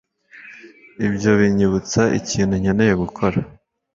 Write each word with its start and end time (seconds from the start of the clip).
Ibyo 1.07 1.31
binyibutsa 1.39 2.01
ikintu 2.19 2.53
nkeneye 2.61 2.93
gukora 3.01 3.37